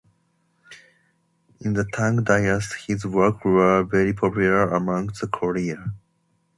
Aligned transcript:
In 1.59 1.73
the 1.73 1.85
Tang 1.93 2.25
Dynast, 2.25 2.87
his 2.87 3.05
works 3.05 3.45
were 3.45 3.83
very 3.83 4.13
popular 4.13 4.63
among 4.69 5.11
the 5.21 5.27
Korean. 5.27 5.93